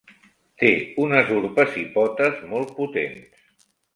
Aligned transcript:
Té 0.61 0.69
unes 1.03 1.29
urpes 1.35 1.77
i 1.83 1.85
potes 1.97 2.41
molt 2.53 2.75
potents. 2.81 3.45